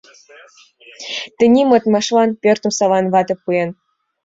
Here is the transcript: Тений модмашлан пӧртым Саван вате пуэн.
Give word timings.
Тений 1.37 1.67
модмашлан 1.69 2.29
пӧртым 2.41 2.71
Саван 2.77 3.05
вате 3.13 3.35
пуэн. 3.43 3.69